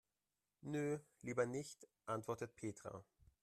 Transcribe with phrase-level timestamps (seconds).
[0.63, 3.03] Nö, lieber nicht, antwortet Petra.